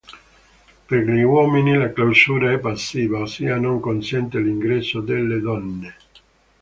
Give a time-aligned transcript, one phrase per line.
[0.87, 5.95] Per gli uomini la clausura è passiva, ossia non consente l'ingresso delle donne.